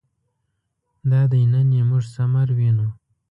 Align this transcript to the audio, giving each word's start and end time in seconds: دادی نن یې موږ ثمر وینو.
دادی 1.09 1.43
نن 1.53 1.67
یې 1.77 1.83
موږ 1.89 2.03
ثمر 2.15 2.47
وینو. 2.57 2.87